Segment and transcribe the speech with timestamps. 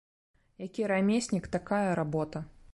[0.67, 2.47] Які рамеснік‒ такая работа